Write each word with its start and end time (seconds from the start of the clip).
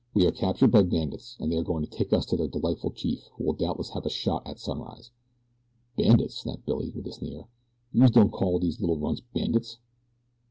"We 0.15 0.25
are 0.25 0.31
captured 0.31 0.71
by 0.71 0.81
bandits, 0.81 1.37
and 1.39 1.51
they 1.51 1.57
are 1.57 1.63
going 1.63 1.85
to 1.85 1.87
take 1.87 2.11
us 2.11 2.25
to 2.25 2.35
their 2.35 2.47
delightful 2.47 2.89
chief 2.89 3.29
who 3.37 3.43
will 3.43 3.53
doubtless 3.53 3.91
have 3.91 4.03
us 4.03 4.11
shot 4.11 4.47
at 4.47 4.57
sunrise." 4.57 5.11
"Bandits?" 5.95 6.39
snapped 6.39 6.65
Billy, 6.65 6.89
with 6.89 7.05
a 7.05 7.11
sneer. 7.11 7.45
"Youse 7.93 8.09
don't 8.09 8.31
call 8.31 8.57
dese 8.57 8.79
little 8.81 8.97
runts 8.97 9.21
bandits?" 9.21 9.77